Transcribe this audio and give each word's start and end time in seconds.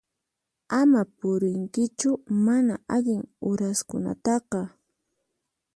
Ama 0.79 1.01
purinkichu 1.17 2.11
mana 2.45 2.75
allin 2.95 3.23
uraskunataqa. 3.49 4.61